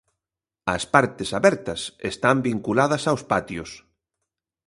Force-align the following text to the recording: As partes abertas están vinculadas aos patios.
As 0.75 0.83
partes 0.93 1.29
abertas 1.39 1.81
están 2.11 2.37
vinculadas 2.49 3.03
aos 3.05 3.21
patios. 3.31 3.69